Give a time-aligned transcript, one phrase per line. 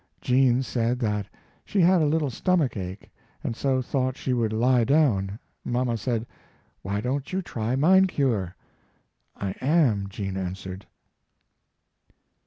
[0.19, 1.27] Jean said that
[1.63, 3.11] she had a little stomack ache,
[3.43, 5.37] and so thought she would lie down.
[5.63, 6.25] Mama said,
[6.81, 8.55] "Why don't you try 'mind cure'?"
[9.35, 10.87] "I am," Jean answered.